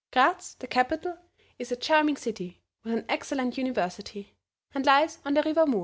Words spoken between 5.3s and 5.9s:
the River Mur.